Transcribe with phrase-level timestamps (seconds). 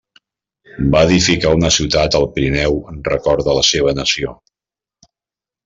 [0.95, 4.35] Va edificar una ciutat al Pirineu en record de la seva nació: